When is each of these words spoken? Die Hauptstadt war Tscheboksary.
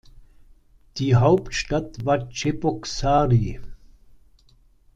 Die 0.97 1.13
Hauptstadt 1.15 2.03
war 2.05 2.27
Tscheboksary. 2.27 3.59